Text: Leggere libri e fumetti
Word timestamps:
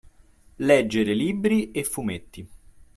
Leggere 0.55 1.13
libri 1.13 1.69
e 1.69 1.83
fumetti 1.83 2.47